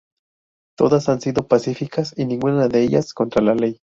Todas 0.75 1.09
han 1.09 1.21
sido 1.21 1.47
pacíficas 1.47 2.15
y 2.17 2.25
ninguna 2.25 2.67
de 2.67 2.81
ellas 2.81 3.13
contra 3.13 3.39
la 3.43 3.53
ley. 3.53 3.81